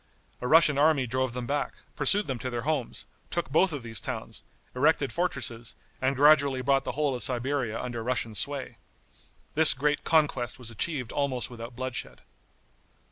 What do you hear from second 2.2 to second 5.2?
them to their homes, took both of these towns, erected